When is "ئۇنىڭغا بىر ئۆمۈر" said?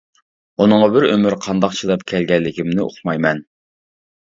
0.63-1.35